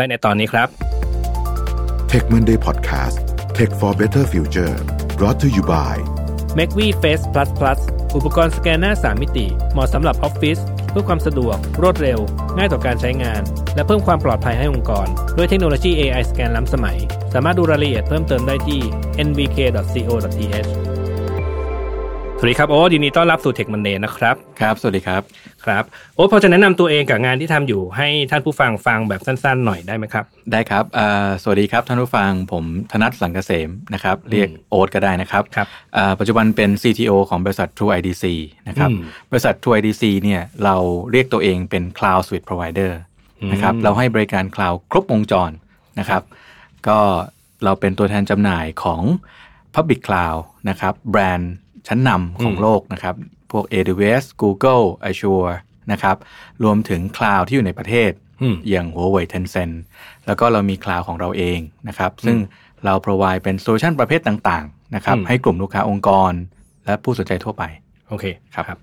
[0.00, 0.68] ได้ในตอนนี้ครับ
[2.10, 3.16] Tech Monday Podcast
[3.56, 4.74] Tech for Better Future
[5.18, 5.94] brought to you by
[6.58, 7.78] m a c v Face Plus Plus
[8.16, 10.58] อุปกรณ์สแกนหน้า 3 มิติ เหมาะสำหรับออฟฟิศ
[10.90, 12.18] เพื่อความสะดวก รวดเร็ว
[12.56, 13.42] ง่ายต่อการใช้งาน
[13.74, 16.98] และเพิ่มความปลอดภัยให้องค์กร ด้วยเทคโนโลยี AI สแกนล้ำสมัย
[17.34, 18.80] สามารถดูรายละเอียดเพิ่มเติมได้ที่
[19.26, 20.93] nvk.co.th ส
[22.44, 25.22] วัสดีครับ โอ๊ตยินดีต้อนรับสู่ Tech Monday นะครับ ครับ สวัสดีครับ
[25.64, 25.84] ครับ
[26.14, 38.24] โอ๊ตพอจะแนะนำตัวเองกับงานที่ทำอยู่ให้ท่านผู้ฟังฟังแบบสั้นๆหน่อยได้ไหมครับ ได้ครับอ่าสวัสดีครับท่านผู้ฟัง ผมธนัทสังเกษมนะครับ เรียกโอ๊ตก็ได้นะครับครับอ่าปัจจุบันเป็น CTO ของบริษัท True IDC
[38.68, 39.00] นะครับอืม
[39.30, 40.76] บริษัท True IDC เนี่ยเรา
[41.10, 42.92] เรียกตัวเองเป็น Cloud Suite Provider
[43.52, 45.50] นะครับ เราให้บริการ Cloud ครบวงจร
[45.98, 46.22] นะครับ
[46.88, 46.98] ก็
[47.64, 49.02] เราเป็นตัวแทนจำหน่ายของ
[49.74, 51.54] Public Cloud นะครับ แบรนด์
[51.88, 53.14] ชั้นนำของโลกนะครับ
[53.50, 55.52] พวก AWS Google Azure
[55.92, 56.16] นะครับ
[56.64, 58.10] รวมถึง Cloud ที่อยู่ในประเทศ
[58.42, 59.74] อืมอย่าง Huawei Tencent
[60.26, 61.58] แล้วก็เรามี Cloud ของเราเอง
[61.88, 62.36] นะครับ ซึ่ง
[62.84, 66.32] เรา provide เป็นโซลูชันประเภทต่างๆนะครับอืมให้กลุ่มลูกค้าองค์กร
[66.86, 67.62] และผู้สนใจทั่วไป
[68.08, 68.78] โอเคครับ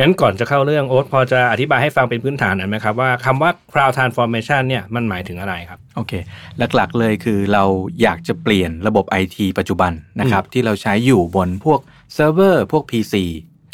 [0.00, 6.12] งั้นก่อนจะเข้าเรื่องโอ๊ตพอจะอธิบายให้ฟังเป็นพื้นฐานหน่อยไหมครับว่าคำว่า cloud transformation เนี่ยมันหมายถึงอะไรครับ โอเค
[6.58, 7.64] หลักๆเลยคือเรา
[8.02, 11.80] อยากจะเปลี่ยนระบบ IT ปัจจุบันนะครับที่เราใช้อยู่บนพวก
[12.14, 13.14] เซิร์ฟเวอร์พวก PC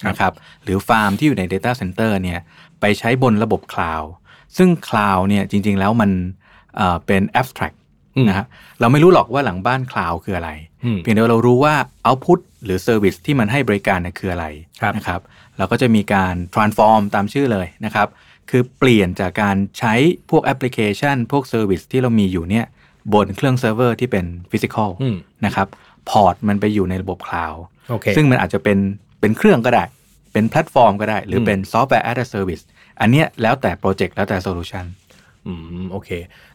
[0.09, 2.41] นะครับหรือฟาร์มที่อยู่ใน Data Center เนี่ย
[2.81, 4.11] ไปใช้บนระบบคลาวด์
[4.57, 6.11] ซึ่งคลาวด์เนี่ยจริง ๆ แล้วมัน
[6.77, 7.77] เอ่อเป็น abstract
[8.17, 8.47] อืมนะครับ
[8.81, 10.51] เราไม่รู้หรอกว่าหลังบ้านคลาวด์คืออะไร
[10.85, 11.75] อืมเพียงแต่ว่าเรารู้ว่า
[12.09, 14.47] output หรือ service ที่มันให้บริการเนี่ยคืออะไร
[14.81, 15.21] ครับนะครับ
[15.59, 18.09] เราก็จะมีการ transform ตามชื่อเลยนะครับ
[18.51, 19.95] คือเปลี่ยนจากการใช้
[20.31, 22.67] พวกแอปพลิเคชัน พวก service ที่เรามีอยู่เนี่ย
[23.15, 25.17] บนเครื่องเซิร์ฟเวอร์ที่เป็น physical อืม
[25.47, 25.69] นะครับ
[26.11, 28.79] port มันไปอยู่ในระบบคลาวด์ โอเคซึ่งมันอาจจะเป็น
[29.21, 29.85] เป็นเครื่องก็ได้
[30.33, 32.63] เป็นแพลตฟอร์มก็ได้ หรืออมเป็นซอฟต์แวร์ as a service
[33.01, 34.85] อันเนี้ยแล้วแต่โปรเจกต์แล้วแต่โซลูชัน
[35.47, 35.53] อื
[35.83, 36.11] มโอเค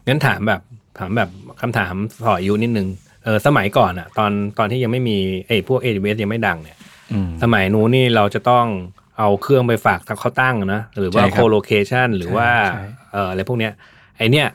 [0.06, 0.60] งั้นถามแบบ
[0.98, 2.88] ถามแบบคำถามต่ออายุนิดนึง
[3.24, 6.78] เออสมัยก่อนอะตอนตอนที่ยังไม่มีไอ้พวก AWS ยังไม่ดังเนี่ย
[7.12, 8.66] อืมสมัยนู้นนี่เราจะต้อง
[9.18, 13.72] เอาเครื่องไปฝากเขาตั้งนะหรือว่าใช่ครับ co-location หรือว่าใช่เอ่ออะไรพวกเนี้ย
[14.16, 14.46] ไอเนี้ย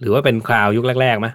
[0.00, 1.28] หรือว่าเป็นคลาวยุคแรกๆไหม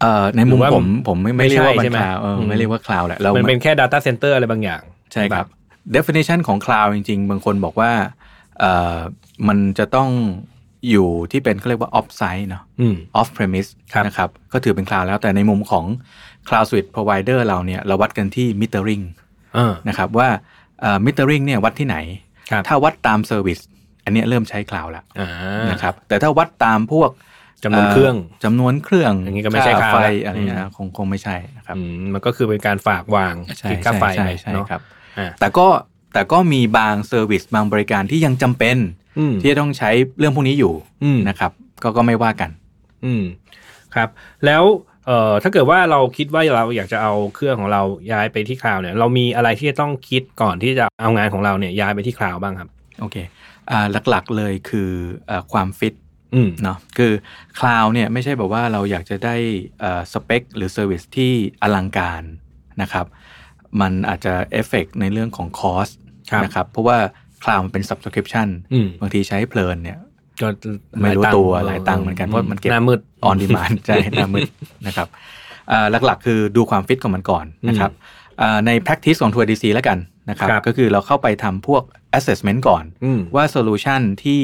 [0.00, 5.46] เอ่อในมุมหรือว่าผมผมไม่ไม่ไม่เรียกว่าใช่มันใช่ไหมคลาวเอออมไม่เรียกว่าคลาวแหละเรามันเป็นแค่ data center อะไรบางอย่าง ใช่ครับ
[5.96, 7.90] definition ของ cloud จริง ๆ บางคนบอกว่า
[8.60, 8.98] เอ่อ
[9.48, 10.08] มันจะต้อง
[10.90, 15.84] อยู่ที่เป็นเขาเรียกว่า off site เนาะอืม off premise ครับนะครับ ก็ถือเป็น cloud แล้วแต่ในมุมของ
[16.48, 19.04] cloud service provider เราเนี่ยเราวัดกันที่ metering
[19.54, 20.28] เออนะครับว่า
[20.80, 21.96] เอ่อ metering เนี่ยวัดที่ไหน
[22.50, 23.62] ครับถ้าวัดตาม service
[24.04, 25.28] อันเนี้ยเริ่มใช้ cloud แล้วอ่า
[25.70, 27.10] นะครับแต่ถ้าวัดตามพวก
[27.64, 34.80] จำนวนเครื่องจำนวนเครื่องอย่างนี้ก็ไม่ใช่ค่า cloud ไฟละอะไรเงี้ยคงคงไม่ใช่นะครับอืมมันก็คือเป็นการฝากวางใช่คิดค่าไฟใช่ไปใช่เนาะครับ
[35.18, 35.66] อ่าแต่ก็
[36.12, 38.76] แต่ก็มีบาง service บางบริการที่ยังจำเป็น
[39.18, 40.74] อืมที่จะต้องใช้เรื่องพวกนี้อยู่
[41.04, 41.50] อืมนะครับ
[41.82, 42.50] ก็ก็ไม่ว่ากัน
[43.04, 43.22] อืม
[43.94, 44.08] ครับ
[44.46, 44.64] แล้ว
[45.06, 52.68] เอ่อถ้าเกิดว่าเราคิดว่าเราอยากจะเอาเครื่องของเราย้ายไปที่ cloud เนี่ย เรามีอะไรที่จะต้องคิดก่อนที่จะเอางานของเราเนี่ยย้ายไปที่ cloud บ้างครับ
[53.00, 53.16] โอเค
[53.70, 54.90] อ่าหลักๆเลยคือ
[55.30, 56.05] อาความฟิตอืม
[56.62, 57.12] เนาะคือ
[57.60, 59.36] cloud เนี่ยไม่ใช่แบบว่าเราอยากจะได้
[60.12, 61.32] สเปคหรือ service ที่
[61.62, 62.22] อลังการ
[62.82, 63.06] นะครับ
[63.80, 65.88] มันอาจจะเอฟเฟกในเรื่องของ cost
[66.30, 66.98] ครับนะครับเพราะว่า
[67.44, 69.98] cloud มันเป็น subscription อืมบางทีใช้เพลินเนี่ย
[70.42, 70.48] ก็
[71.00, 74.48] ไม่รู้หลายงค์ตัวหลายตังค์เหมือนกันเพราะมันเก็บหน้ามืด on demand ใช่หน้ามืด
[74.86, 75.08] นะครับ
[75.70, 78.25] อ่าหลักๆ คือดูความฟิตของมันก่อนนะครับอ่า
[78.66, 79.98] ใน practice ของ True IDC แล้วกัน
[80.30, 81.82] นะครับครับก็คือเราเข้าไปทำพวก
[82.18, 84.40] assessment ก่อนอืมว่า solution ที่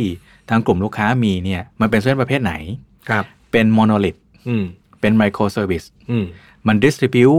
[0.51, 2.55] ทางกลุ่มลูกค้ามีเนี่ยมันเป็น solution ประเภทไหน
[3.09, 4.17] ครับเป็น monolith
[4.49, 4.65] อืม
[5.01, 6.25] เป็น microservice อืม
[6.67, 7.31] มัน distribute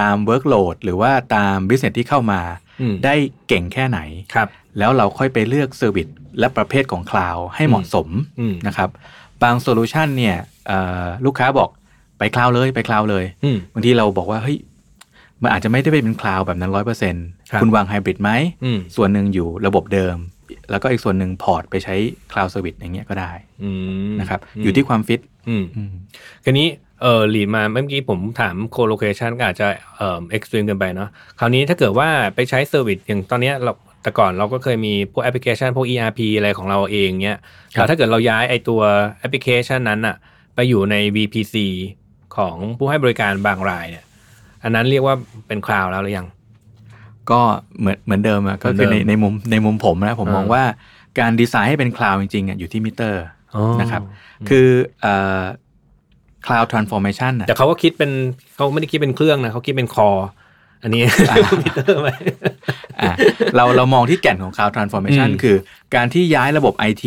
[0.00, 2.40] ตาม workload หรือว่าตาม business ที่เข้ามา
[2.80, 3.14] อืมได้
[3.48, 3.98] เก่งแค่ไหน
[4.34, 8.08] ครับแล้วเราค่อยไปเลือก service และประเภทของ cloud ให้เหมาะสม
[8.40, 8.90] อืมนะครับ
[9.42, 10.36] บาง solution เนี่ย
[10.66, 11.70] เอ่อลูกค้าบอก
[12.18, 14.58] ไป cloud เลยไป cloud เลยอืมบางทีเราบอกว่าเฮ้ย
[15.42, 18.30] มันอาจจะไม่ได้เป็น cloud แบบนั้นร้อยเปอร์เซ็นต์ครับคุณวางไฮบริดไหม
[18.64, 20.16] อืมส่วนหนึ่งอยู่ระบบเดิม
[20.70, 21.94] แล้วก็อีกส่วนหนึ่ง port ไปใช้
[22.32, 23.32] cloud service อย่างเงี้ยก็ได้
[23.62, 23.70] อื
[24.08, 25.92] มนะครับ อยู่ที่ความฟิตอืมอืม
[26.44, 26.68] ทีนี้
[27.02, 29.66] เออ lead มาเมื่อกี้ผมถาม colocation ก็อาจจะ
[29.96, 31.08] เอ่อ extreme เกินไปเนาะ
[31.38, 33.72] คราวนี้ถ้าเกิดว่าไปใช้ service อย่างตอนเนี้ยเรา
[34.02, 37.38] แต่ก่อนเราก็เคยมีพวกแอปพลิเคชันพวก ERP อะไรของเราเองเนี้ย
[37.74, 38.80] ครับแต่ถ้าเกิดเราย้ายไอตัว
[39.18, 40.16] แอปพลิเคชันนั้นอะ
[40.54, 41.56] ไปอยู่ใน VPC
[42.36, 44.04] ของผู้ให้บริการบางรายเนี่ย
[44.66, 45.16] อันนั้นเรียกว่า
[45.48, 46.26] เป็น cloud แล้วหรือยัง
[47.30, 47.40] ก็
[47.80, 50.62] เหมือนเหมือนเดิมอะก็คือเหมือนเดิในมในมุมในมุมผมนะผมอ่ามมองว่า
[51.18, 53.22] การดีไซน์ให้เป็น cloud จริงๆอะอยู่ที่มิเตอร์
[53.54, 54.02] อ๋อนะครับ
[54.48, 54.68] คือ
[55.00, 55.42] เอ่อ
[56.46, 58.10] cloud transformation อะแต่เขาก็คิดเป็น
[58.54, 60.08] เขาไม่ได้คิดเป็นเครื่องนะเขาคิดเป็น core
[60.82, 61.02] อันนี้
[61.62, 62.08] มิเตอร์ไหม
[63.00, 63.14] อะ
[63.56, 65.56] เราเรามองที่แก่นของ cloud transformation อืมคือ
[65.94, 67.04] การที่ย้ายระบบ IT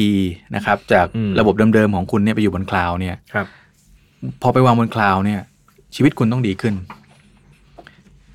[0.56, 3.46] นะครับ จากอืมระบบเดิมๆของคุณเนี่ยไปอยู่บน cloud เนี่ยครับ
[4.42, 5.42] พอไปวางบน cloud เนี่ย
[5.96, 6.74] ชีวิตคุณต้องดีขึ้น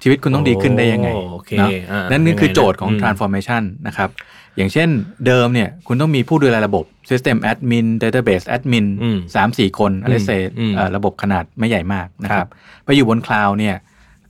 [0.04, 4.10] ชีวิตคุณต้องดีขึ้นได้ยังไงโอ้โอเคเนาะอ่านั่นนี่คือโจทย์ของยังไงนะ transformation นะครับ
[4.56, 4.88] อย่างเช่น
[5.26, 12.50] เดิมเนี่ย คุณต้องมีผู้ดูแลระบบ system admin database admin อืมสามสี่คนอะไรเซอืมระบบขนาดไม่ใหญ่มากนะครับ
[12.84, 13.76] ไปอยู่บน cloud เนี่ย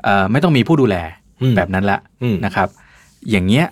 [0.05, 0.97] เอ่อไม่ต้องมีผู้ดูแล
[1.43, 2.69] อืมแบบนั้นละอืมนะครับ
[3.31, 3.67] อย่างเงี้ย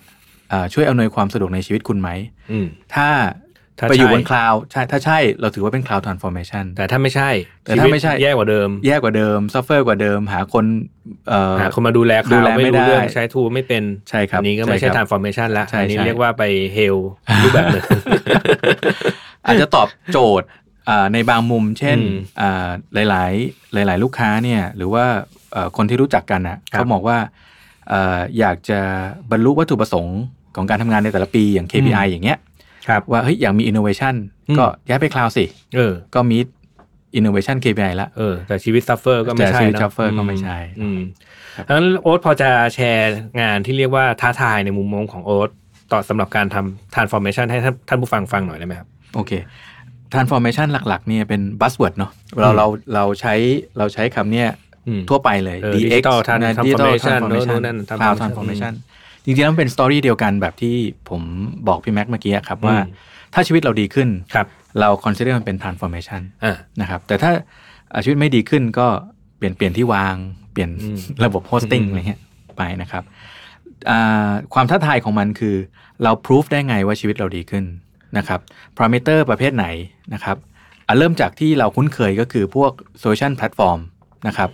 [0.51, 2.09] เอ่อช่วยอำนวยความสะดวกในชีวิตคุณไหม
[2.53, 3.42] อืมถ้าถ้า
[3.89, 7.31] ไปอยู่ใช่บน cloud ใช่ถ้าใช่เราถือว่าเป็น cloud transformation แต่ถ้าไม่ใช่
[7.65, 10.65] แต่ถ้าไม่ใช่ชีวิตแย่กว่าเดิม แย่กว่าเดิม suffer กว่าเดิม หาคน
[11.29, 16.43] เอ่อหาคนมาดูแลดูเขาแลไม่ไม่รู้เรื่องได้ใช้tool ไม่เป็นใช่ครับอันนี้ก็ไม่ใช่ใช่ครับ transformation ละใช่อันนี้ใช่เรียกว่าไป
[16.75, 16.97] hell
[17.43, 17.85] รูปแบบหนึ่ง
[19.47, 20.49] อาจจะตอบโจทย์
[20.89, 23.25] อ่าในบางมุม เช่นอืมอ่าหลา
[23.85, 25.05] ย ๆ หลาย ๆ ลูกค้าเนี่ย หรือว่า
[25.53, 27.19] เอ่อคนที่รู้จักกันนะเขาบอกว่า
[27.89, 28.81] เอ่ออยากจะ
[29.31, 30.21] บรรลุวัตถุประสงค์
[30.57, 32.52] ของการทำงานในแต่ละปีอย่าง KPI อย่างเงี้ยครับ
[33.13, 34.15] ว่าเฮ้ยอยากมี innovation
[34.49, 35.45] อืมก็ย้ายไป cloud สิ
[35.77, 36.39] เออ ก็มี
[37.19, 40.99] innovation KPI ละเออแต่ชีวิต suffer ก็ไม่แต่ใช่ชีวิตนะ suffer ก็ไม่ใช่อืม
[41.65, 45.51] เพราะฉะนั้นโอ๊ตพอจะแชร์งานที่เรียกว่าท้าทายในมุมมองของโอ๊ต
[45.93, 49.33] ต่อสำหรับการทำ transformation ให้ท่านท่านผู้ฟังฟังหน่อยได้ไหมครับ โอเค
[50.15, 53.35] transformation หลักๆเนี่ยเป็น buzzword เนาะเราเราเราใช้
[53.79, 54.49] เราใช้คำเนี้ย
[54.89, 58.73] อืมทั่วไปเลยเออ DX digital trans- นะ transformation digital โน้นนั่น cloud transformation transformation
[59.25, 60.75] จริงๆแล้วมันเป็นสตอรี่เดียวกันแบบที่
[61.11, 61.23] ผม
[61.69, 62.93] บอกพี่แม็กเมื่อกี้ครับว่าอืม
[63.35, 64.47] ถ้าชีวิตเราดีขึ้นครับ
[64.81, 67.33] เรา consider มันเป็น transformation อ่านะครับแต่ถ้า
[67.93, 68.87] อ่าชีวิตไม่ดีขึ้นก็
[69.37, 70.17] เปลี่ยนเปลี่ยนที่วาง
[70.53, 72.21] เปลี่ยนอืมระบบ hosting อืมอะไรเงี้ย
[72.57, 73.05] ไปนะครับ
[73.91, 75.57] อ่าความท้าทายของมันคือ
[76.03, 77.65] เรา proof ได้ไงว่าชีวิตเราดีขึ้น
[78.19, 78.41] นะครับ
[78.77, 79.67] parameter ประเภทไหน
[80.15, 80.37] นะครับ
[80.87, 82.73] อะเริ่มจากที่เราคุ้นเคยก็คือพวก
[83.03, 83.81] solution platform
[84.27, 84.51] นะครับ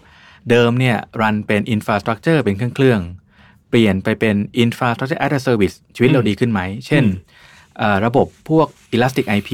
[0.50, 3.27] เดิมเนี่ยรันเป็น infrastructure เป็นเครื่องเครื่องๆ
[3.68, 7.04] เปลี่ยนไปเป็น infrastructure as a service ชีวิตเราดีขึ้นไหม เช่น
[7.78, 9.50] เอ่อระบบพวก elastic IP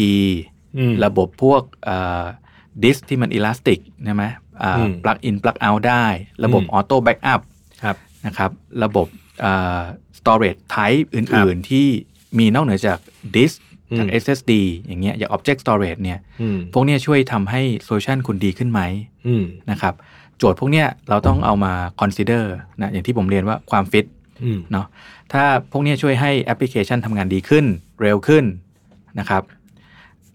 [0.78, 1.62] อืมระบบพวก
[2.82, 4.24] ดิสที่มัน elastic ใช่ไหม
[4.62, 6.04] อ่าอืม plug in plug out ได้
[6.44, 7.40] ระบบอืม auto backup
[7.82, 7.96] ครับ
[8.26, 8.50] นะครับ
[8.84, 9.06] ระบบ
[9.44, 9.82] อ่า
[10.18, 11.86] storage type อื่น ๆ ที่
[12.38, 12.98] มีนอกเหนือจาก
[13.36, 13.56] disk
[13.98, 14.52] จากอืม SSD
[14.86, 18.80] อย่างเงี้ยอย่าง object storage เนี่ยอืมพวกเนี้ยช่วยทำให้ solution คุณดีขึ้นไหม
[19.26, 19.94] อืมนะครับ
[20.38, 22.44] โจทย์พวกเนี้ยเราต้องเอามา consider
[22.80, 24.06] นะอย่างที่ผมเรียนว่าความฟิต
[24.44, 24.86] อืมเนาะ
[25.32, 27.64] ถ้าพวกเนี้ยช่วยให้แอปพลิเคชันทำงานดีขึ้น
[28.02, 28.44] เร็วขึ้น
[29.18, 29.42] นะครับ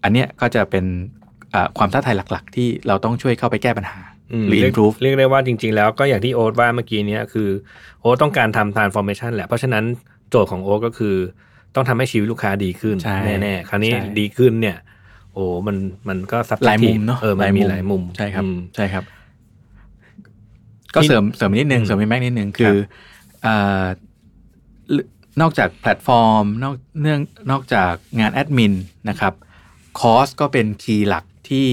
[0.02, 0.84] อันเนี้ยก็จะเป็น
[1.54, 4.00] อ่าความท้าทายหลักๆ ที่เราต้องช่วยเข้าไปแก้ปัญหา
[4.42, 7.48] มหรือเรียก improve เรียกได้ว่าจริง ๆ แล้วก็อย่างที่โอ๊ตว่าเมื่อกี้เนี้ยคือ
[8.00, 9.84] โอ๊ตต้องการทำ transformation แหละ เพราะฉะนั้น
[10.30, 11.14] โจทย์ของโอ๊ตก็คือ
[11.74, 14.76] ต้องทำให้ชีวิตลูกค้าดีขึ้นใช่แน่ๆคราวนี้ใช่ดีขึ้นเนี่ย
[15.34, 15.76] โอ้มัน
[16.08, 19.04] มันก็ซับหลายมุมเนาะเออมันมีหลายมุมใช่ครับอืมใช่ครับ
[20.94, 23.84] ก็ที่เสริมเสริมนิดนึงอืมเสริมไปแม็กนิดนึงคือครับอ่า
[25.40, 27.20] นอกจากแพลตฟอร์ม นอกเนื่อง
[27.50, 28.74] นอกจากงานแอดมิน
[29.08, 29.34] นะครับ
[30.00, 31.68] คอสก็เป็นคีย์หลักที่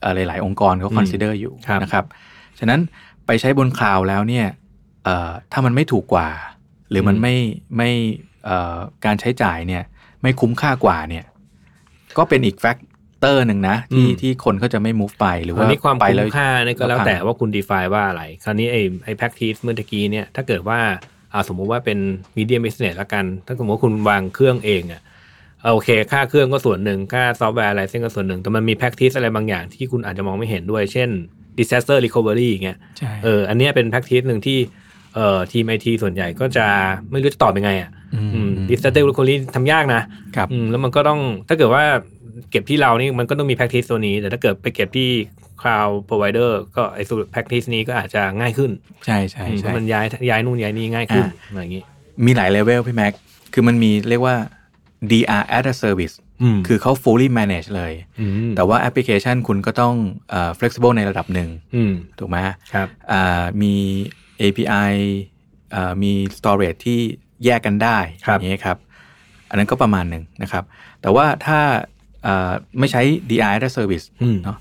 [0.00, 2.04] เอ่อหลาย ๆ องค์กรเขาอืมคอนซิเดอร์อยู่ครับนะครับ
[2.58, 2.80] ฉะนั้น
[3.26, 4.46] ไปใช้บนคลาวด์แล้วเนี่ย
[5.04, 6.28] เอ่อถ้ามันไม่ถูกกว่า
[6.90, 7.36] หรือมันไม่
[7.76, 7.90] ไม่
[8.44, 9.82] เอ่อการใช้จ่ายเนี่ย
[10.22, 11.24] ไม่คุ้มค่ากว่าเนี่ย
[12.18, 20.78] ก็เป็นอีกแฟกเตอร์หนึ่งนะที่อืมที่คนก็จะไม่ move ไปหรืออัว่านนี้ความไปคุ้แล้มวค่าเนี่ยก็แล้วราคาแต่ว่าคุณ define ว่าอะไร คราวนี้ไอ้ไอ้ practice เมื่อตะกี้เนี่ยถ้าเกิดว่า
[21.32, 21.98] อ่าสมมุติว่าเป็น
[22.36, 25.00] medium business ละกัน ถ้าสมมติว่าคุณวางเครื่องเองอะ
[25.60, 31.08] เอาโอเค ค่าเครื่องก็ส่วนหนึ่ง ค่าซอฟต์แวร์อะไรเส้นก็ส่วนหนึ่ง แต่มันมี practice อะไรบางอย่างที่คุณอาจจะมองไม่เห็นด้วย เช่น
[31.58, 34.58] disaster recovery อย่างเงี้ยใช่เอออันเนี้ยเป็น practice หนึ่งที่
[35.14, 36.66] เอ่อทีมไอทีส่วนใหญ่ก็จะ
[37.10, 40.02] ไม่รู้จะตอบยังไงอะอืมอืม disaster recovery ทำยากนะ
[40.36, 41.84] ครับอืมแล้วมันก็ต้องถ้าเกิดว่า
[42.50, 45.10] เก็บที่เรานี่มันก็ต้องมี practice ตัวนี้ แต่ถ้าเกิดไปเก็บที่
[45.62, 48.70] cloud provider ก็ไอ้สูตร practice นี้ก็อาจจะง่ายขึ้น
[49.06, 51.84] ใช่ใช่อืมเพใช่ราะมันย้ายย้ายนู่นย้ายนี่ง่ายขึ้นอ่าอะไรอย่างนี้
[52.26, 53.12] มีหลายเลเวลพี่แม็ก
[53.52, 54.36] คือมันมีเรียกว่า
[55.10, 59.94] DR as a service อืมคือเขา fully manage เลยอืมแต่ว่าแอปพลิเคชันคุณก็ต้อง
[60.30, 62.36] เอ่อ flexible ในระดับหนึ่งอืมถูกไหม
[62.72, 63.74] ครับอ่ามี
[64.42, 64.92] API
[65.74, 67.00] อ่ามี storage ที่
[67.44, 68.78] แยกกันได้ครับอย่างนี้ยครับ
[69.48, 70.64] อันนั้นก็ประมาณหนึ่งนะครับ
[71.02, 71.82] แต่ว่าถ้าอ่า
[72.78, 74.58] ไม่ใช้ DR as a service อืมเนาะ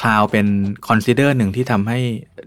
[0.00, 0.46] cloud เป็น
[0.88, 1.98] consider หนึ่งที่ทำให้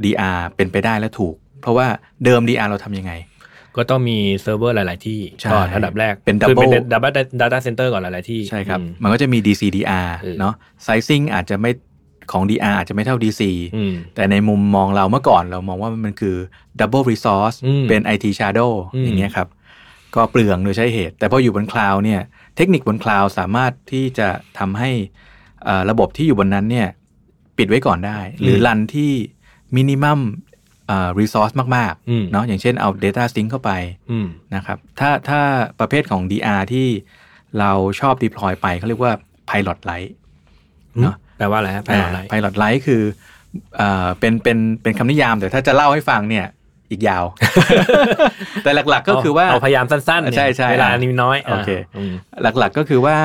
[0.04, 1.88] DR เป็นไปได้และถูก เพราะว่า
[2.26, 3.14] เดิม DR เราทำยังไง
[3.78, 10.54] ก็ต้องมีเซิร์ฟเวอร์หลาย ๆ ที่ใช่ก่อนอันดับแรกเป็นคือ double เป็น double data center ก่อนหลาย ๆ ที่ ใช่ครับอืมมันก็จะมี DCDR เออเนาะ
[10.88, 11.72] sizing อาจจะไม่
[12.32, 13.42] ของ DR อาจจะไม่เท่า DC
[13.76, 16.36] อืมแต่ในมุมมองเราเมื่อก่อนเรามองว่ามันคือ
[16.80, 19.48] double resource อืมเป็น IT shadow อืมอย่างเงี้ยครับ
[20.16, 22.22] ก็เปลืองโดยใช้เหตุ แต่พออยู่บน cloud เนี่ย
[22.56, 24.28] เทคนิคบน cloud สามารถที่จะ
[24.60, 24.92] ทำให้
[25.64, 26.88] เอ่อระบบที่อยู่บนนั้นเนี่ย
[27.58, 29.12] ปิดไว้ก่อนได้ หรือ run ที่
[29.78, 30.20] minimum
[30.88, 33.72] เอ่อ resource มากอืมๆเนาะอย่างเช่นเอา data sync เข้าไป
[34.12, 35.42] อืมนะครับถ้าถ้า
[35.80, 36.88] ประเภทของ DR ที่
[37.60, 39.14] เราชอบ deploy ไปเขาเรียกว่า
[39.50, 40.12] pilot light
[41.02, 43.02] เนาะแปลว่าอะไรฮะแปลว่าอะไร pilot light คือ
[43.78, 46.46] เอ่อเป็นเป็นเป็นคำนิยามแต่ถ้าจะเล่าให้ฟังเนี่ย
[46.94, 47.26] อีกยาว
[48.64, 53.18] แต่หลักๆก็คือว่า เอาพยายามสั้นๆเนี่ยใช่ใช่เวลานี้น้อยโอเคอืมหลักๆก็คือว่า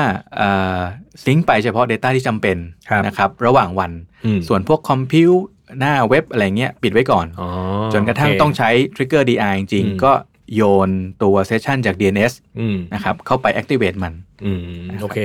[1.23, 2.57] ซิงค์ไปเฉพาะ Data ที่จำเป็น
[2.89, 3.91] ครับนะครับ ระหว่างวัน
[4.25, 5.31] อืมส่วนพวกคอมพิว
[5.79, 7.49] หน้าเว็บอะไรเงี้ยปิดไว้ก่อนอ๋อ
[7.93, 10.11] จนกระทั่งโเคต้องใช้ Trigger DI จริงอืมๆก็
[10.55, 10.89] โยน
[11.23, 14.13] ตัวเซสชันจาก DNS อืมนะครับเข้าไป activate มัน
[14.45, 14.59] อืม
[14.91, 15.19] นะครับโอเค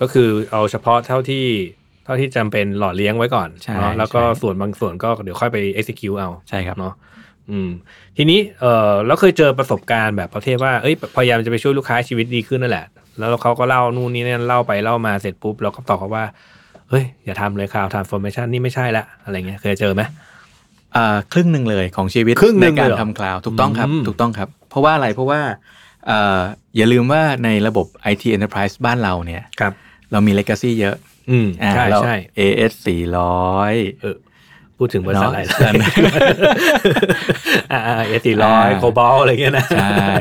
[0.00, 1.46] ก็คือเอาเฉพาะเท่าที่
[2.04, 6.94] เท่าที่จำเป็นหล่อเลี้ยงไว้ก่อนใช่เนาะแล้วก็ใช่ส่วนบางส่วนก็เดี๋ยวค่อยไป execute เอา ใช่ครับเนาะ
[7.50, 7.70] อืม
[8.16, 12.86] ทีนี้เออแล้วเคยเจอประสบการณ์แบบประเภทว่าเอ้ยพยายามจะไปช่วยลูกค้าให้ชีวิตดีขึ้นนั่นแหละ
[13.18, 16.24] แล้วเขาก็เล่านู่นนี่นั่นเล่าไปเล่ามาเสร็จปุ๊บเราก็ตอบเขาว่า
[16.90, 20.02] เฮ้ยอย่าทำเลยข่าว transformation นี่ไม่ใช่ละอะไรเงี้ยเคยเจอไหม
[20.96, 25.40] อ่าครึ่งหนึ่งเลยของชีวิตครึ่งหนึ่ในงการเลยเหรอทำคลาวถูกต้องครับอืมถูกต้องครับ เพราะว่าอะไรเพราะว่า
[26.10, 26.40] อ่า
[26.76, 29.72] อย่าลืมว่าในระบบ IT Enterprise บ้านเราเนี่ยครับ
[30.12, 30.96] เรามี legacy เยอะ
[31.30, 32.72] อืมอ่าใช่เราใช่ AS
[33.36, 34.16] 400เออ
[34.78, 35.62] พูดถึงบริษัทอะไรเนอะ
[37.72, 40.12] อ่าเอสี่ร้อยอ่าโคบอลอะไรเงี้ยนะ ใช่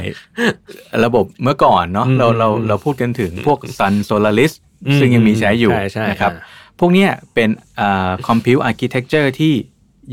[1.05, 4.53] ระบบเมื่อก่อนเนาะอืมเราเราอืมเราพูดกันถึงพวก Sun Solaris
[4.87, 6.41] อืมซึ่งยังมีใช้อยู่ใช่ใช่นะครับอ่า
[6.79, 7.49] พวกเนี้ยเป็น
[7.79, 9.53] อ่า compute architecture ที่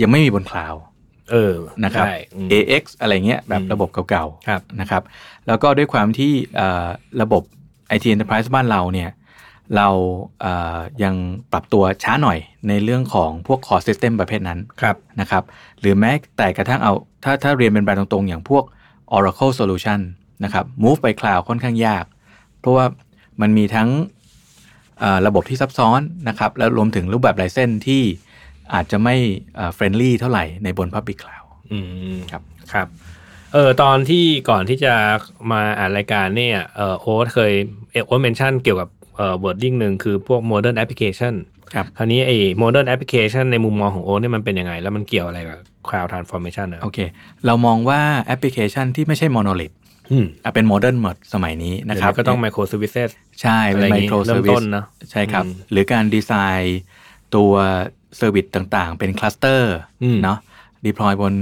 [0.01, 0.83] ยังไม่มีบนคลาวด์
[1.31, 5.03] เออนะครับใช่อืม AX อะไรเงี้ยแบบอืมระบบเก่าครับๆนะครับ
[5.47, 6.87] แล้วก็ด้วยความที่อ่า
[7.23, 7.43] ระบบ
[7.97, 9.11] IT Enterprise บ้านเราเนี่ย
[9.77, 9.89] เรา
[10.45, 11.15] อ่ายัง
[11.53, 15.43] ปรับตัวช้าหน่อยในเรื่องของพวก core system ประเภทนั้นครับนะครับ
[15.81, 16.93] หรือแม้แต่กระทั่งเอา
[17.25, 18.65] ถ้าถ้าเรียนเป็นแบรนด์ตรงๆ อย่างพวก
[19.17, 20.01] Oracle Solution
[20.45, 22.05] นะครับ move ไป cloud ค่อนข้างยาก
[22.61, 22.87] เพราะว่า
[23.41, 23.89] มันมีทั้ง
[24.99, 28.03] เอ่อระบบที่ซับซ้อนนะครับ แล้วรวมถึงรูปแบบไลเซนที่
[28.75, 29.17] อาจจะไม่
[29.75, 31.79] friendly เท่าไหร่ในบน Public Cloud อื
[32.15, 32.43] มครับ
[32.73, 32.89] ครับ
[33.53, 34.95] เออตอนที่ก่อนที่จะ
[35.51, 37.53] มาอ่านรายการเนี่ยเออโอ๊ตเคย
[37.93, 41.35] เอโอ๊ต mention เกี่ยวกับ เอ่อ wording หนึ่งคือพวก modern application
[41.75, 46.99] ครับคราวนี้ไอ้ modern application ในมุมมองของโอ๊ตเนี่ยมันเป็นยังไง แล้วมันเกี่ยวอะไรกับ cloud transformation นะโอเค
[47.47, 49.75] เรามองว่าแอปพลิเคชันที่ไม่ใช่ monolith
[50.11, 56.81] อืมอะเป็น modern หมดสมัยนี้นะเดี๋ยวนี้ครับก็ต้อง micro services ใช่อะเป็น micro service อะไรอย่างงี้เริ่มร์วิต้นเนอะใช่ครับอืมหรือการดีไซน์
[57.35, 57.53] ตัว
[58.17, 60.39] service ต่างๆ เป็น cluster อืมเนาะ
[60.85, 61.35] deploy บน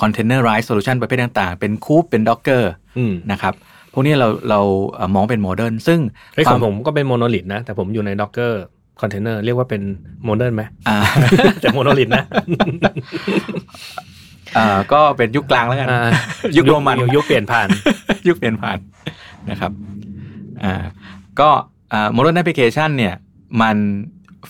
[0.00, 3.58] containerized solution ประเภทต่างๆ เป็น Kube เป็น Docker อืมนะครับพ
[3.98, 4.60] วกนี้เราเรา
[4.94, 6.00] เอ่อมองเป็น modern ซึ่ง
[6.34, 8.52] ไอ้ยคขวาองผมก็เป็น monolith นะ แต่ผมอยู่ใน docker
[9.00, 9.82] container เรียกว่าเป็น
[10.28, 10.96] modern ไหมอ่า
[11.60, 12.24] แต่ monolith นะ
[14.56, 16.00] อ่าก็เป็นยุคกลางแล้วกันอ่า
[16.56, 17.68] ยุคโรมันยุคเปลี่ยนผ่าน
[18.28, 18.78] ยุคเปลี่ยนผ่าน
[19.50, 19.72] นะครับ
[20.62, 20.74] อ่า
[21.40, 21.50] ก็
[21.92, 23.14] อ่า modern application เนี่ย
[23.62, 23.76] มัน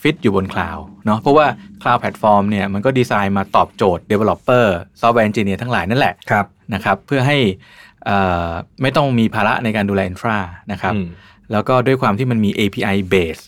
[0.02, 1.46] ฟิตอยู่บนคลาวด์เนาะเพราะว่า
[1.82, 4.66] cloud platform เนี่ยมันก็ดีไซน์มาตอบโจทย์ developer
[5.00, 7.87] software engineer ทั้งหลายนั่นแหละครับนะครับเพื่อให้อ่า
[8.82, 10.38] ไม่ต้องมีภาระในการดูแล infra
[10.72, 11.06] นะครับอืม
[11.52, 13.42] แล้วก็ด้วยความที่มันมี API base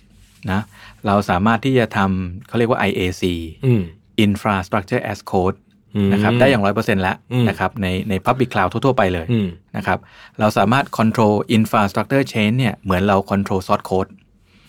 [0.52, 0.60] นะ
[1.06, 3.22] เราสามารถที่จะทำเขาเรียกว่า IAC
[3.64, 3.82] อืม
[4.26, 5.56] infrastructure as code
[5.96, 9.98] อืมนะครับได้อย่างร้อยเปอร์เซ็นต์แล้วอืมนะครับในใน public cloud ทั่ว ๆ ไปเลยอืมนะครับ
[10.40, 14.10] เราสามารถ control infrastructure change เนี่ยเหมือนเรา control source code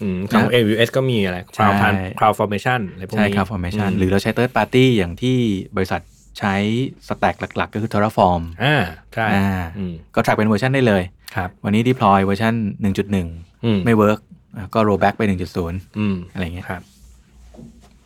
[0.01, 5.37] อืมของ AWS ก็มีอะไรใช่ cloud Tran- cloud formation อะไรพวกใช่นี้ครับ formation มหรือเราใช้ third party อย่างที่
[5.75, 6.01] บริษัท
[6.41, 6.55] ใช้
[7.07, 8.75] stack หลัก ๆ ก็คือ Terraform อ่า
[9.13, 11.03] ใช่อ่าอืมก็ track เป็นเวอร์ชันได้เลย
[11.35, 12.93] ครับวันนี้ deploy เวอร์ชันอืม
[13.83, 14.19] 1.1 ไม่ work
[14.57, 15.21] อะก็ roll back ไป
[15.59, 16.81] 1.0อืมอะไรเงี้ยครับ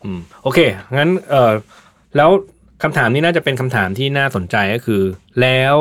[0.04, 0.58] อืมโอเค
[0.96, 1.52] งั้นเออ
[2.16, 2.30] แล้ว
[2.82, 5.02] คำถามนี้น่าจะเป็นคำถามที่น่าสนใจก็คือ
[5.40, 5.74] แล้ว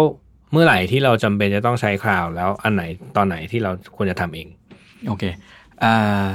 [0.52, 2.84] เมื่อไหร่ที่เราจำเป็นจะต้องใช้คลาวด์แล้วอันไหน
[3.18, 4.48] ตอนไหนที่เราควรจะทำเอง
[5.08, 5.24] โอเค
[5.84, 6.28] อ่า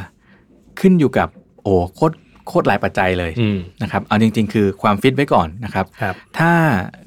[0.80, 1.28] ขึ้นอยู่กับ
[1.62, 2.14] โอ้โคตร
[2.46, 6.52] โคตรหลายปัจจัยเลยอืมนะครับเอาจริง ๆ คือความฟิตไว้ก่อนนะครับครับถ้า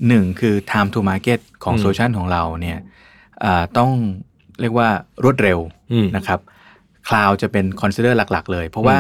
[0.07, 2.79] หนึ่งคือ time to market ของอืมโซลูชันของเราเนี่ย
[3.43, 3.91] อ่าต้อง
[4.61, 4.87] เรียกว่า
[5.23, 5.59] รวดเร็ว
[5.93, 6.39] อืมนะครับ
[7.09, 8.97] คลาวจะเป็น consider หลัก ๆ เลย เพราะว่า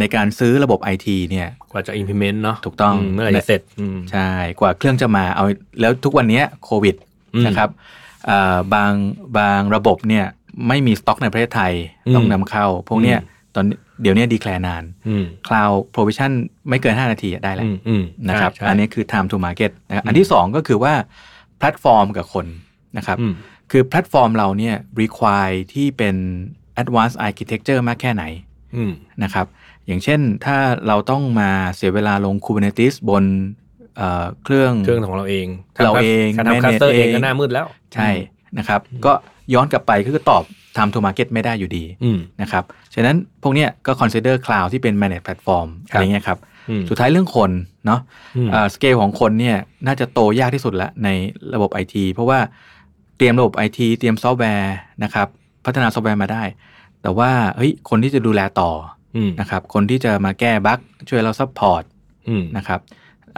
[0.00, 4.28] ในการซื้อระบบ IT เนี่ยกว่าจะ implement เนาะถูกต้องมเมื่อไหร่จะเสร็จอืมใช่
[4.60, 5.44] กว่าเครื่องจะมาเอา
[5.80, 6.94] แล้วทุกวันเนี้ยโควิด
[7.34, 7.68] อืมนะครับ
[8.28, 8.92] อ่าบาง
[9.38, 10.24] บางระบบเนี่ย
[10.68, 11.72] ไม่มีสต็อกในประเทศไทย
[12.06, 13.18] อืมต้องนำเข้า พวกเนี้ย
[13.54, 13.66] ตอน
[14.02, 16.32] เดี๋ยวเนี้ดีแคลนานอืม Cloud Provision
[16.68, 20.94] ไม่เกิน 5 นาทีอะได้แล้วอืมอืมนะครับใช่อันนี้คือ time to market นะครับอันที่ 2 ก็คือว่า
[21.58, 22.46] แพลตฟอร์มกับคน
[22.96, 23.34] นะครับอืม
[23.70, 26.16] คือแพลตฟอร์มเราเนี่ย require ที่เป็น
[26.82, 28.24] advanced architecture มากแค่ไหน
[28.76, 29.46] อืมนะครับ
[29.86, 33.24] อย่างเช่นถ้าเราต้องมาเสียเวลาลง Kubernetes บน
[33.96, 35.46] เอ่อเครื่องเครื่องของเราเอง
[35.84, 38.08] เราเองการทำ manage cluster เองเองก็หน้ามืดแล้ว ใช่
[38.58, 39.12] นะครับ ก็
[39.54, 40.44] ย้อนกลับไปก็คือตอบ
[40.76, 42.64] time to market ไม่ได้อยู่ดีอืมนะครับ
[42.94, 46.38] ฉะนั้นพวกเนี้ยก็ consider cloud ที่เป็น managed platform ครับอะไรเงี้ยครับ
[46.68, 47.50] อืมสุดท้ายเรื่องคน
[47.86, 48.00] เนาะ
[48.36, 51.08] อืมสเกลของคนเนี่ยน่าจะโตยากที่สุดละใน
[51.54, 52.38] ระบบไอทีเพราะว่า
[53.16, 55.28] เตรียมระบบไอทีเตรียมซอฟต์แวร์นะครับ
[55.64, 56.42] พัฒนาซอฟต์แวร์มาได้
[57.02, 58.70] แต่ว่าเฮ้ยคนที่จะดูแลต่อ
[59.16, 60.78] อืมนะครับ คนที่จะมาแก้บั๊ก
[61.08, 61.82] ช่วยเรา support
[62.28, 62.80] อืมนะครับ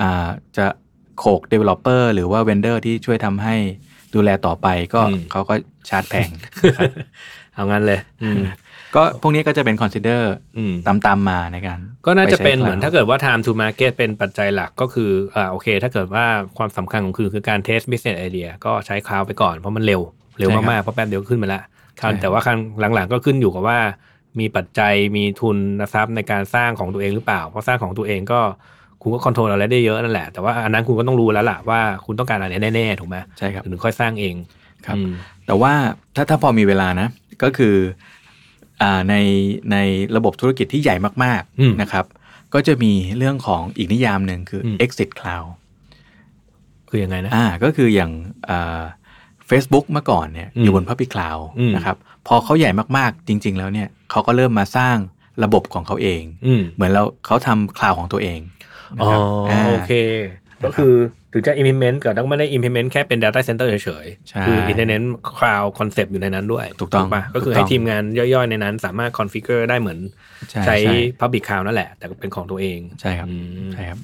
[0.00, 0.66] อ่าจะ
[1.18, 3.56] โขก developer หรือว่า vendor ที่ช่วยทำให้
[4.14, 5.54] ดูแลต่อไปก็อืมเขาก็
[5.88, 6.28] ชาร์จแพง
[7.54, 8.40] เอางั้นเลยอืม
[8.96, 10.22] ก็พวกนี้ก็จะเป็น consider
[10.56, 16.24] อืมตามตามๆมาในการก็น่าจะเป็นไใช้เหมือน cloud ถ้าเกิดว่า time to market เป็นปัจจัยหลักก็คืออ่าโอเค ถ้าเกิดว่า
[16.58, 20.00] ความสำคัญของคือคือการ test business idea ก็ใช้คลาวไปก่อนเพราะมันเร็ว
[20.38, 21.62] เร็วใช่ครับมากๆเพราะแป๊บเดียวขึ้นมาแล้ว
[22.00, 22.58] คราวใช่แต่ว่าครั้ง
[22.94, 23.78] หลังๆก็ขึ้นอยู่กับว่า
[24.40, 25.58] มีปัจจัยมีทุน
[25.94, 28.40] ทรัพย์ในการสร้างของตัวเองหรือเปล่า เพราะสร้างของตัวเองก็
[29.06, 34.34] คุณก็คอนโทรลอะไรได้เยอะนั่นแหละ แต่ว่าอันนั้นคุณก็ต้องรู้แล้วล่ะว่าคุณต้องการอะไรแน่ๆถูกไหมใช่ครับถึงค่อยสร้างเอง
[34.86, 35.10] ครับอืม
[35.46, 35.72] แต่ว่า
[36.16, 37.08] ถ้าถ้าพอมีเวลานะ
[37.42, 37.76] ก็คือ
[38.82, 39.14] อ่าใน
[39.72, 39.76] ใน
[40.16, 42.04] ระบบธุรกิจที่ใหญ่มากอืมๆนะครับ
[42.54, 45.48] ก็จะมีเรื่องของอีกนิยามหนึ่งคืออม exit cloud
[46.88, 48.12] คือยังไงนะอ่าก็คืออย่าง
[48.50, 48.82] อ่า
[49.50, 51.96] Facebook เมื่อก่อนเนี่ยอืมอยู่บน Public Cloud อืมนะครับ
[52.26, 54.96] พอเขาใหญ่มากๆ จริง ๆ แล้วเนี่ยเขาก็เริ่มมาสร้าง
[55.44, 58.54] ระบบของเขาเองอืมเหมือนเราเขาทำคลาวของตัวเองนะ
[59.02, 59.92] อ๋อครับาโอเค
[60.64, 60.92] ก็คือ
[61.32, 65.02] ถึงจะ implement ก็ต้องไม่ได้ implement แค่เป็น data center เฉยใช่ๆคือ internet
[65.38, 69.98] cloud concept อยู่ในนั้นด้วย ถูกต้องปะก็คือถูกต้ให้องทีมงานย่อยๆ ในนั้นสามารถ configure ได้เหมือน
[70.50, 73.34] ใช่ใช้ใช่ public cloud นั่นแหละ แต่เป็นของตัวเอง ใช่ครับอื
[73.66, 73.98] มใช่ครับ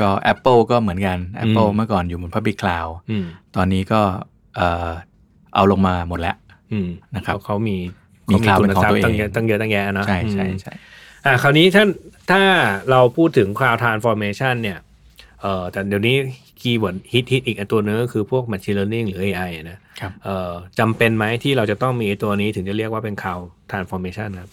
[0.00, 4.00] ก็ Apple ก็เหมือนกัน Apple อืมเมื่อก่อนอยู่บน Public Cloud อืมตอนนี้ก็
[4.56, 4.88] เอ่อ
[5.54, 6.36] เอาลงมาหมดแล้ว
[6.72, 7.76] อืมนะครับเขาเขามี
[8.30, 10.72] มีเขา cloud เป็นของทุตัวเองตั้งเยอะตั้งเยอะตั้งแยะเนอะใช่ใช่อืมใช่
[11.24, 11.84] อ่าคราวนี้ถ้า
[12.30, 12.42] ถ้า
[12.90, 14.78] เราพูดถึง cloud transformation เนี่ย
[15.40, 16.16] เอ่อแต่เดี๋ยวนี้
[16.60, 24.50] keyword ฮิตฮิตอีกอันตัวนึงก็คือพวก machine learning หรือ AI อะนะครับเอ่อจำเป็นไหมที่เราจะต้องมีไอ้ตัวนี้ถึงจะเรียกว่าเป็น cloud transformation ครับ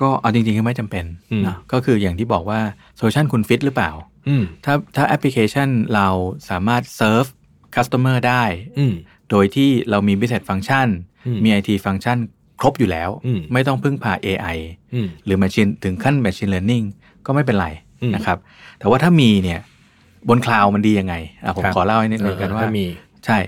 [0.00, 2.60] ก็เอาจริงๆก็ไม่จำเป็นอืมนะก็คืออย่างที่บอกว่า
[2.96, 3.90] โซลูชันคุณฟิตหรือเปล่า
[4.28, 6.08] อืมถ้าถ้าแอปพลิเคชันเรา
[6.50, 7.24] สามารถ serve
[7.74, 8.44] customer ได้
[8.78, 8.94] อืม
[9.30, 10.88] โดยที่เรามี business function
[11.26, 12.18] อืมมี IT function
[12.60, 14.58] ครบอยู่แล้วอืมไม่ต้องพึ่งพา AI
[14.94, 16.84] อืมหรือ machine ถึงขั้น machine learning
[17.26, 17.68] ก็ไม่เป็นไร
[18.02, 18.38] อืมนะครับ
[18.78, 19.60] แต่ว่าถ้ามีเนี่ย
[20.28, 22.86] บน cloud มันดียังไงอะผมครับขอเล่าให้นิดนึงกันว่าถ้ามี
[23.26, 23.38] ใช่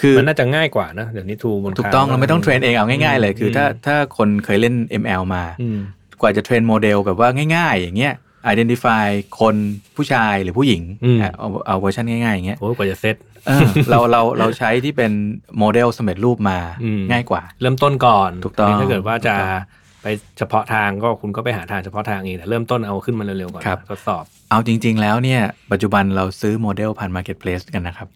[0.00, 5.78] คือมันน่าจะง่ายกว่านะเดี๋ยวนี้ tool บนถูกต้อง cloud เราไม่ต้อง train เองเอาง่ายๆเลย คือถ้ามถ้าคนเคยเล่น ML มาอืม
[6.20, 8.14] กว่าจะ train โมเดลแบบว่าง่าย ๆ อย่างเงี้ย
[8.52, 9.06] identify
[9.40, 9.54] คน
[9.96, 15.12] ผู้ชายหรือผู้หญิงอืมอะเอาเอาเวอร์ชันง่ายๆ อย่างเงี้ยโอ้ยกว่าจะเซตเออเราเราเราใช้ที่เป็น
[15.58, 20.06] โมเดลสำเร็จรูปมาอืมง่ายกว่า เริ่มต้นก่อนถูกต้องนนี้ถ้าเกิดว่าจะถูกต้องไป
[20.38, 25.40] เฉพาะทางก็คุณก็ไปหาทางเฉพาะทางเองแต่เริ่มต้นเอาขึ้นมาเร็วๆก่อนครับทดสอบ เอาจริง ๆ แล้วเนี่ย
[25.72, 28.08] ปัจจุบันเราซื้อโมเดลผ่าน Marketplace กันนะครับ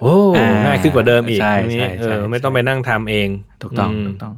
[0.00, 3.28] โอ้อ่าง่ายขึ้นกว่าเดิมอีกใช่อันนี้ใช่เอใช่อไม่ต้องไปนั่งทำเอง
[3.62, 4.34] ถูกต้องมถูกต้อง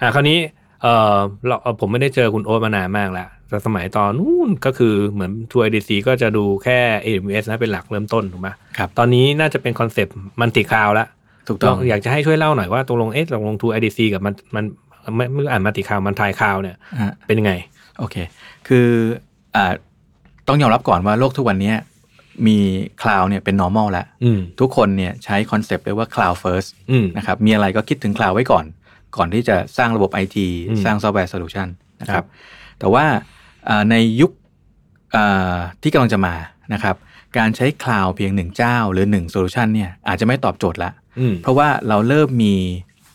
[0.00, 0.38] อ่าคราวนี้
[0.82, 11.06] เออเราเอ่อผมไม่ได้เจอคุณโอ๊ตมานานมากแล้ว แต่สมัยตอนนู้นก็คือเหมือน True IDC ก็จะดูแค่ AWS นะเป็นหลักเริ่มต้นถูกไหมครับตอนนี้น่าจะเป็น concept multi-cloud แล้ว
[11.48, 14.64] ถูกต้องอยากจะให้ช่วยเล่าหน่อยว่าตกลงเอ๊ะตกลงทัวร์ IDC กับมันมัน
[15.16, 17.52] ไม่ไม่อ่า multi-cloud multi-cloud เนี่ยอะเป็นยังไง
[17.98, 18.16] โอเค
[18.68, 18.88] คือ
[19.56, 19.72] อ่า
[20.48, 21.72] ต้องยอมรับก่อนว่าโลกทุกวันนี้
[22.46, 22.58] มี
[23.02, 28.64] cloud เนี่ยเป็น normal แล้วอืมทุกคนเนี่ยใช้ concept เลยว่า cloud first อืมนะครับมีอะไรก็คิดถึง cloud ไว้ก่อน
[29.16, 30.36] ก่อนที่จะสร้างระบบ IT
[30.68, 31.68] อืมสร้างซอฟต์แวร์โซลูชัน
[32.00, 32.28] นะครับครัรับ
[32.78, 33.20] แต่ว่าอ่า
[33.90, 34.30] ในยุค
[35.14, 36.34] อ่าที่กำลังจะมา
[36.74, 36.96] นะครับ
[37.38, 42.54] การใช้ cloud เพียงหนึ่งเจ้าหรือหนึ่งโซลูชันเนี่ยอาจจะไม่ตอบโจทย์ละอืมเพราะว่าเราเริ่มมี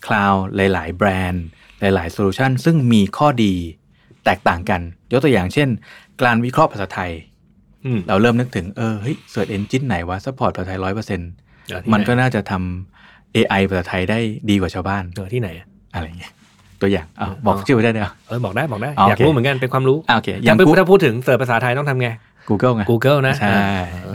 [0.05, 1.45] cloud หลาย ๆ แบรนด์
[1.79, 3.53] หลายๆโซลูชันซึ่งมีข้อดี
[4.25, 4.81] แตกต่างกัน
[5.11, 5.69] ยกตัวอย่างเช่น
[6.21, 7.11] การวิเคราะห์ภาษาไทย
[7.85, 11.31] อืมเราเริ่มนึกถึงเออเฮ้ย Search Engine ไหนวะ support ภาษาไทยร้อยเปอร์เซ็นต์
[11.67, 16.31] เจอที่ไหนมันก็น่าจะทำ AI ภาษาไทยได้ดีกว่าชาวบ้านเจอที่ไหนอะอะไรเงี้ย
[16.81, 22.09] ตัวอย่างเอาบอกอ๋อชื่อไว้ได้เดียวเออบอกได้บอกได้อ๋ออยากโอเครู้เหมือนกันเป็นความรู้อ่าโอเคออย่าย่างงพูด Google ถ้าพูดถึง search ภาษาไทยต้องทำไง
[22.49, 23.51] Google ไง Google นะ ใช่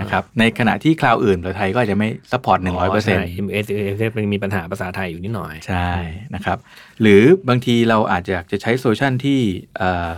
[0.01, 5.89] นะครับในขณะที่ cloud อื่นภาษาไทยก็อาจจะไม่ support หนึ่งร้อยเปอร์เซ็นต์ใช่ MS MS มันมีปัญหาภาษาไทยอยู่นิดหน่อย ใช่
[6.35, 6.59] นะครับ
[7.01, 9.41] หรือบางทีเราอาจจะจะใช้โซลูชันที่
[9.79, 10.11] เอ่อ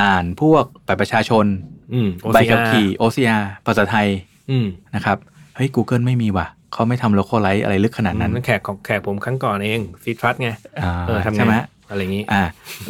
[0.00, 1.46] อ่านพวกบัตรประชาชน
[1.92, 4.08] อืมใบ OCR ขับขี่ OCR ภาษาไทย
[4.50, 5.16] อืมนะครับ
[5.56, 11.54] เฮ้ย Google ไม่มีว่ะเขาไม่ทำ localize อะไรลึกขนาดนั้นนั่นแขกของแขกผมครั้งก่อนเองซีทรัสไงอ่าเออทำไงใช่ไหม
[11.90, 12.42] อะไรอย่างนี้อ่า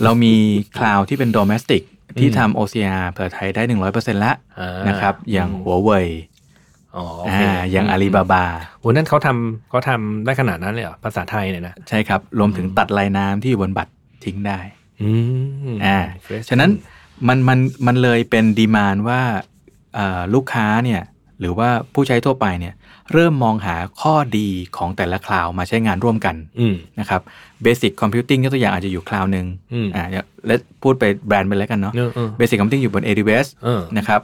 [0.03, 0.35] เรามี
[0.77, 1.83] cloud ที่เป็น domestic
[2.19, 6.07] ที่ทำ OCR ภาษาไทยได้100%แล้วอ่านะครับ อย่างอืมหัวเว่ย
[6.97, 8.45] อ๋อโออ่าเคอย่างอาลีบาบา
[8.79, 13.93] โอ้นั่นเขาทำเขาทำได้ขนาดนั้นเลยเหรอภาษาไทยเนี่ยนะใช่ครับ รวมถึงตัดลายน้ำที่อยู่บนบัตร
[14.25, 14.59] ทิ้งได้
[15.03, 15.11] อื
[15.73, 16.71] มอ่า Interesting ฉะนั้น
[17.29, 19.21] มันมันมันเลยเป็นดีมานว่า
[19.99, 21.03] อ่าลูกค้าเนี่ย
[21.41, 22.75] หรือว่าผู้ใช้ทั่วไปเนี่ย
[23.13, 27.21] เริ่มมองหาข้อดีของแต่ละ cloud มาใช้งานร่วมกันอืมนะครับ
[27.63, 30.05] เบสิ c คอมพิวติ้งยกตัวอย่างอาจจะอยู่คลาวหนึ่งอืมอ่า
[30.47, 34.21] แล้วพูดไปแบรนด์ไปแล้วกันเนาะเออเออเบสิ c คอมพิวติ้งอยู่บน AWS เออนะครับ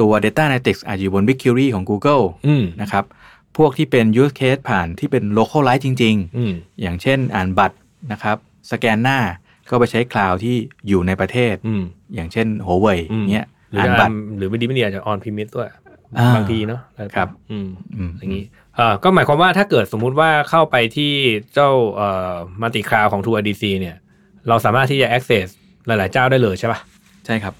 [0.00, 3.04] ตัว Data Analytics อาจจะอยู่บน BigQuery ของ Google อืมนะครับ
[3.56, 7.76] พวกที่เป็น use case ผ่านที่เป็น localize จริงอืมๆอย่างเช่นอ่านบัตร
[8.12, 8.36] นะครับ
[8.70, 9.18] สแกนหน้า
[9.70, 10.54] ก็ไปใช้ cloud ที่
[10.88, 11.82] อยู่ในประเทศอืม
[12.14, 15.87] อย่างเช่นหัวเว่ยอืมเนี้ยหรืออ่านจะบัตรหรือไม่ดีไม่ดีอาจจะออนพิมิตด้วยอ่า
[16.36, 16.80] บางทีเนาะ
[17.16, 18.44] ครับอืมอืมอย่างนี้
[18.76, 21.12] เอ่อก็หมายความว่าถ้าเกิดสมมุติว่าเข้าไปที่
[21.54, 23.96] เจ้าเอ่อมัลติคลาวของ True IDC เนี่ย
[24.48, 25.46] เราสามารถที่จะ access
[25.86, 26.80] หลาย ๆ เจ้าได้เลยใช่ป่ะ
[27.26, 27.54] ใช่ครับ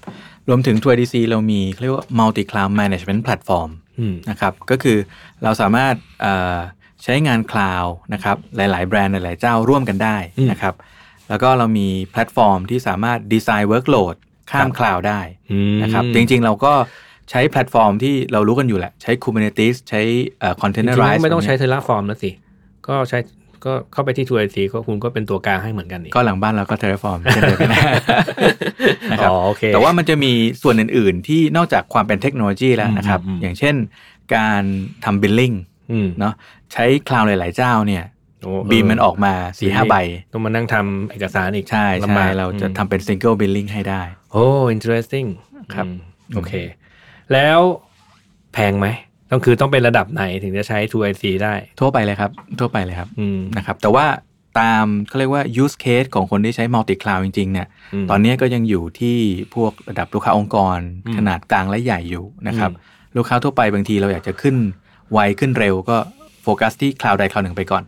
[0.49, 4.97] รวมถึง t ัว DC เรามีเขาเรียกว่า multi cloud management platform อืมนะครับ ก็คือ
[5.43, 6.57] เราสามารถเอ่อ
[7.03, 10.75] ใช้งานคลาวนะครับ หลาย ๆ แบรนด์หลาย ๆ เจ้าร่วมกันได้อืมนะครับ
[11.29, 14.15] แล้วก็เรามีแพลตฟอร์มที่สามารถดีไซน์ workload
[14.51, 15.19] ข้าม cloud ได้
[15.51, 16.73] อืมนะครับ จริง ๆ เราก็
[17.29, 20.01] ใช้แพลตฟอร์มที่เรารู้กันอยู่แหละ ใช้ Kubernetes ใช้
[20.39, 22.31] เอ่อจริง Containerized ๆไม่ต้องใช้พวก Terraform แล้วสิ
[22.87, 23.19] ก็ใช้
[23.65, 27.83] ก็เข้าไปที่ True IDC ก็คุณก็เป็นตัวกลางให้เหมือนกันนี่นี้ก็หลังบ้านเราก็ Terraform เช่นเดียวกันนะ
[29.11, 33.75] นะครับอ๋อโอเคแต่ว่ามันจะมีส่วนอื่น ๆ ที่นอกจากความเป็นเทคโนโลยีแล้วนะครับอืมอืมอย่างเช่น
[34.35, 34.63] การ
[35.05, 35.53] ทำ billing
[35.91, 36.33] อืมเนาะ
[36.73, 38.03] ใช้คลาวหลาย ๆ เจ้าเนี่ย
[38.43, 39.95] โอ้เบีมมันออกมาสี่ห้าใบ
[40.33, 45.27] ต้องมานั่งทำเอกสารอีก ใช่ลำใช่บากเราจะอืมทำเป็น single billing ให้ได้ โอ้ interesting
[45.73, 45.95] ครับอืม
[46.35, 46.53] โอเค
[47.33, 47.59] แล้ว
[48.53, 48.87] แพงไหม
[49.31, 54.05] ต้องคือต้องเป็นระดับไหนถึงจะใช้ True IC ได้ ทั่วไปเลยครับ ทั่วไปเลยครับอืมนะครับ แต่ว่า
[54.59, 59.17] ตามเขาเรียกว่า use case ของคนที่ใช้ multi cloud จริง ๆ เนี่ยอืมตอนนี้ก็ยังอยู่ที่
[59.55, 64.55] พวกระดับลูกค้าองค์กรอืมขนาดกลางและใหญ่อยู่นะครับอืมลูกค้าทั่วไปบางทีเราอยากจะขึ้น
[65.11, 65.97] ไวขึ้นเร็วก็
[66.43, 67.83] โฟกัสที่คลาวใดคลาวหนึ่งไปก่อน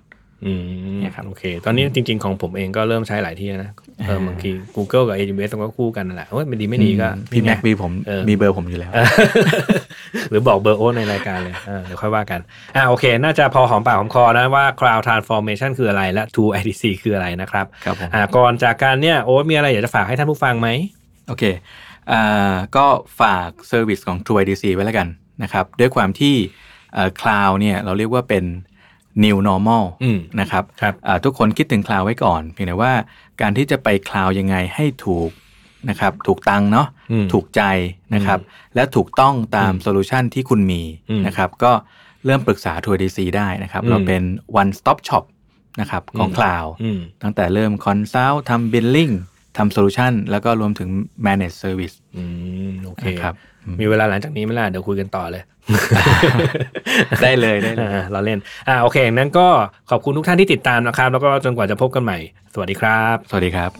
[0.46, 0.62] อืม
[1.00, 3.72] เนี่ยครับโอเค ตอนนี้จริง ๆ ของผมเองก็เริ่มใช้หลายที่แล้วนะ
[4.06, 9.08] เออบางที Google กับ AWS มันก็คู่กันนั่นแหละโอ้ยไม่ดีไม่ดีก็พี่แม็กนี่ไงมีผมเออมีเบอร์ผมอยู่แล้วเออ
[10.30, 12.40] หรือบอกเบอร์โอ้ในรายการเลยเออเดี๋ยวค่อยว่ากัน
[12.76, 20.70] อ่าโอเค น่าจะพอหอมปากหอมคอนะว่า Cloud Transformation คืออะไรและ True IDC คืออะไรนะครับครับผมอ่าก่อนจากการเนี่ยโอ้มีอะไรอยากจะฝากให้ท่านผู้ฟังไหม
[21.28, 21.44] โอเค
[22.12, 22.86] อ่าก็
[23.22, 25.08] ฝาก service ของ True IDC ไว้แล้วกัน
[25.44, 26.36] นะครับด้วยความที่
[27.22, 28.44] cloud เนี่ยเราเรียกว่าเป็น
[29.24, 32.94] new normal อืมนะครับครับอ่าทุกคนคิดถึง cloud ไว้ก่อน เพียงแต่ว่า
[33.42, 35.30] การที่จะไป cloud ยังไงให้ถูก
[35.90, 37.62] นะครับถูกตังค์เนาะอืมถูกใจ
[38.16, 38.40] นะครับ
[38.76, 41.72] และถูกต้องตาม solution ที่คุณมีอืมนะครับ ก็
[42.26, 44.24] เริ่มปรึกษา True IDC ได้นะครับอืมเราเป็น
[44.62, 45.24] one stop shop
[45.82, 49.10] นะครับของอืม cloud อืมตั้งแต่เริ่ม consult ทำ billing
[49.58, 50.90] ทำ solutionแล้วก็รวมถึง
[51.26, 52.24] manage service อื
[52.70, 53.34] มโอเคนะครับ
[53.66, 55.44] อืมมีเวลาหลังจากนี้ไหมล่ะเดี๋ยวคุยกันต่อเลย
[57.22, 59.48] ได้เลยได้เลยอ่าเราเล่น อ่าโอเคนั้นก็
[59.90, 62.18] ขอบคุณทุกท่านที่ติดตามนะครับ แล้วก็จนกว่าจะพบกันใหม่
[62.54, 63.72] สวัสดีครับ สวัสดีครับ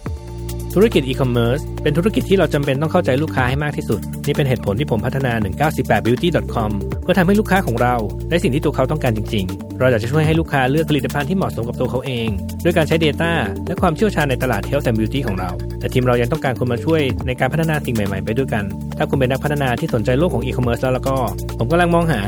[0.76, 7.96] ธุรกิจอีคอมเมิร์ซเป็นธุรกิจที่เราจำเป็นต้องเข้าใจลูกค้าให้มากที่สุด นี่เป็นเหตุผลที่ผมพัฒนา 1918beauty.com เพื่อทำให้ลูกค้าของเรา
[8.30, 12.28] ได้สิ่งที่ตัวเขาต้องการจริง ๆ เราอยากจะช่วยให้ลูกค้าเลือกผลิตภัณฑ์ที่เหมาะสมกับตัวเขาเอง
[12.64, 13.32] ด้วยการใช้ Data
[13.68, 18.64] และความเชี่ยวชาญในตลาด Health and Beauty ของเรา แต่ทีมเรายังต้องการคนมาช่วยในการพัฒนาสิ่งใหม่ๆไปด้วยกัน
[18.98, 21.16] ถ้าคุณเป็นนักพัฒนาที่สนใจโลกของอีคอมเมิร์ซแล้วแล้วก็
[21.60, 22.22] ผมกำลังมองหา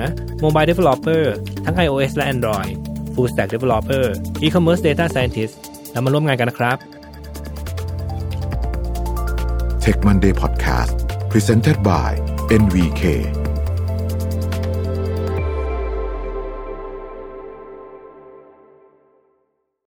[0.44, 1.24] Mobile Developer
[1.66, 2.72] ทั้ง iOS และ Android
[3.14, 4.06] Full Stack Developer
[4.46, 5.54] E-commerce Data Scientist
[5.92, 6.78] แล้วมาร่วมงานกันนะครับ
[9.84, 10.94] Tech Monday Podcast
[11.32, 12.10] Presented by
[12.62, 13.04] NVK